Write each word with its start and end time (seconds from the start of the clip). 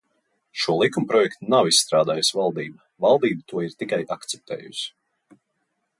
Šo 0.61 0.77
likumprojektu 0.83 1.49
nav 1.53 1.69
izstrādājusi 1.73 2.37
valdība, 2.39 2.83
valdība 3.07 3.47
to 3.53 3.63
ir 3.67 3.79
tikai 3.85 4.01
akceptējusi. 4.19 4.91